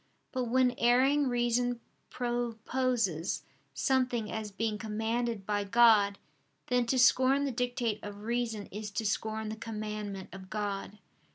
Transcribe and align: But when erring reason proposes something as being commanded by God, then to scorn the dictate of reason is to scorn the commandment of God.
But 0.31 0.45
when 0.45 0.73
erring 0.79 1.27
reason 1.27 1.79
proposes 2.09 3.43
something 3.75 4.31
as 4.31 4.49
being 4.49 4.79
commanded 4.79 5.45
by 5.45 5.63
God, 5.63 6.17
then 6.69 6.87
to 6.87 6.97
scorn 6.97 7.45
the 7.45 7.51
dictate 7.51 7.99
of 8.01 8.23
reason 8.23 8.65
is 8.71 8.89
to 8.89 9.05
scorn 9.05 9.49
the 9.49 9.55
commandment 9.55 10.29
of 10.33 10.49
God. 10.49 10.97